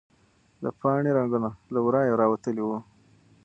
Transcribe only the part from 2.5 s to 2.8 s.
وو.